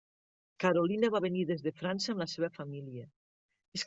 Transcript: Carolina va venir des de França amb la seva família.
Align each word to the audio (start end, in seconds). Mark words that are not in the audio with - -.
Carolina 0.63 1.09
va 1.15 1.19
venir 1.25 1.43
des 1.51 1.61
de 1.67 1.73
França 1.81 2.09
amb 2.13 2.23
la 2.23 2.27
seva 2.31 2.49
família. 2.57 3.05